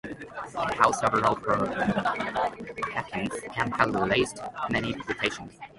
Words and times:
It 0.03 0.27
holds 0.79 0.97
several 0.97 1.35
patents 1.35 1.75
and 3.55 3.75
has 3.75 3.89
released 3.89 4.39
many 4.71 4.93
publications. 4.95 5.53